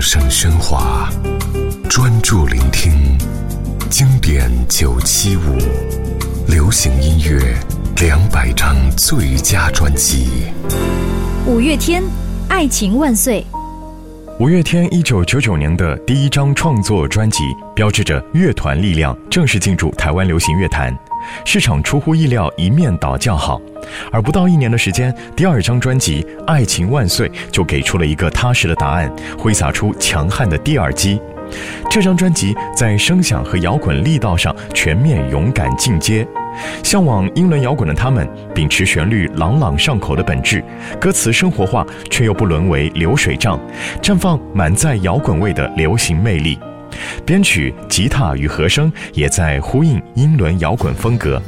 [0.00, 1.10] 声喧哗，
[1.88, 3.18] 专注聆听
[3.90, 5.58] 经典九七五，
[6.48, 7.54] 流行音乐
[8.00, 10.44] 两百张最佳专辑。
[11.46, 12.02] 五月天，
[12.48, 13.44] 爱情万岁。
[14.38, 17.44] 五月天一九九九年的第一张创作专辑，
[17.74, 20.96] 标志着乐团力量正式进驻台湾流行乐坛。
[21.44, 23.60] 市场出乎意料一面倒叫好，
[24.12, 31.20] 而不到一年的时间，第二张专辑《爱情万岁》就给出了一个踏实的答案，挥洒出强悍的第二击。
[31.90, 36.26] 这张专辑在声响和摇滚力道上全面勇敢进阶。
[36.82, 40.62] 向往英伦摇滚的他们，秉持旋律朗朗上口的本质，
[41.00, 43.58] 歌词生活化却又不沦为流水账，
[44.00, 46.58] 绽放满载摇滚味的流行魅力。
[47.24, 51.36] 编曲、吉他与和声也在呼应英伦摇滚风格，《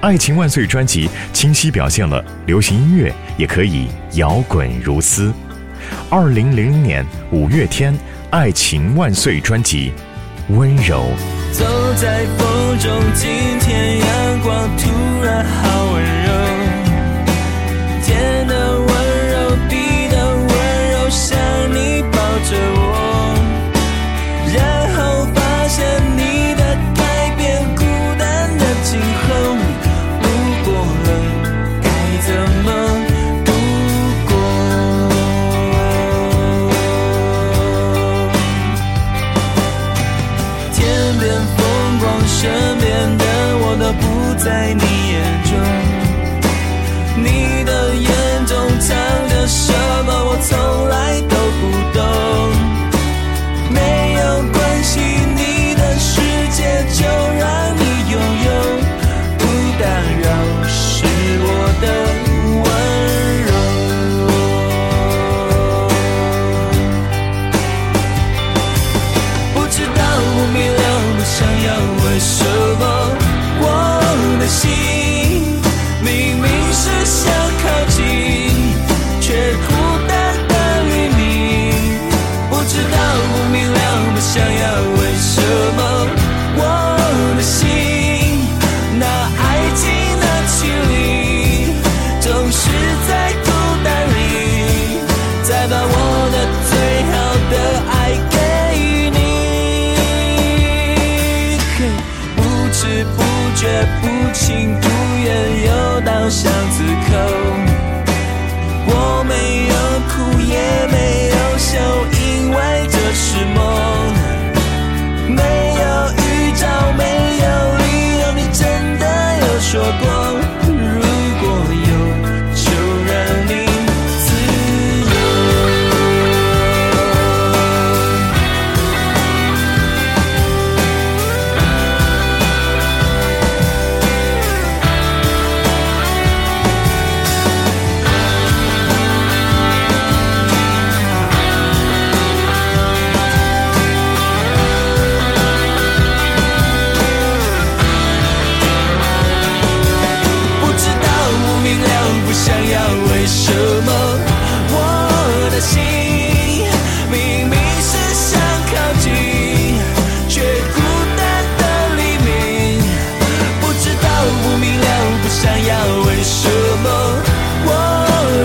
[0.00, 5.32] 爱情万岁》专辑清晰表现了流行音乐也可以摇滚如斯。
[6.08, 7.92] 二零零零年，五月天
[8.30, 9.92] 《爱情万岁》专辑，
[10.48, 11.04] 温柔。
[11.52, 11.64] 走
[11.94, 15.91] 在风中，今天阳光突然好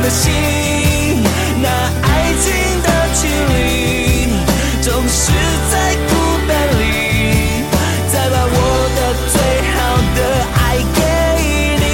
[0.07, 0.31] 的心
[1.61, 1.67] 那
[2.01, 2.47] 爱情
[2.81, 2.87] 的
[3.19, 3.59] 距离，
[4.81, 5.33] 总是
[5.69, 5.75] 在
[6.07, 6.09] 孤
[6.47, 6.81] 单里，
[8.09, 8.55] 再把我
[8.95, 8.99] 的
[9.33, 9.35] 最
[9.73, 9.75] 好
[10.15, 10.19] 的
[10.55, 10.63] 爱
[10.95, 10.99] 给
[11.81, 11.85] 你。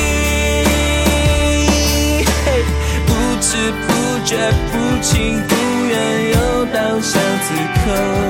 [3.07, 3.09] 不
[3.41, 3.49] 知
[3.87, 3.89] 不
[4.23, 4.31] 觉，
[4.71, 5.51] 不情不
[5.87, 5.91] 愿，
[6.33, 7.47] 又到巷子
[7.83, 8.22] 口。